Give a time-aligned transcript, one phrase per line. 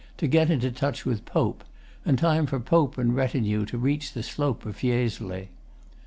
[0.17, 1.63] to get into touch with POPE,
[2.05, 5.47] and time for POPE and retinue to reach the slope of Fiesole.